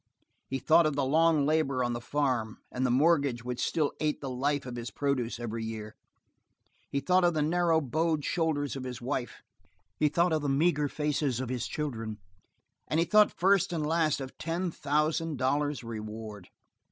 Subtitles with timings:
[0.47, 4.19] He thought of the long labor on the farm and the mortgage which still ate
[4.19, 5.95] the life of his produce every year;
[6.89, 9.43] he thought of the narrow bowed shoulders of his wife;
[9.99, 12.17] he thought of the meager faces of his children;
[12.87, 16.49] and he thought first and last of ten thousand dollars reward!